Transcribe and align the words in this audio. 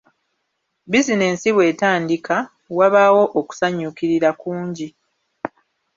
Bizinensi 0.91 1.47
bw’etandika, 1.55 2.35
wabaawo 2.77 3.23
okusanyukirira 3.39 4.29
kungi. 4.41 4.87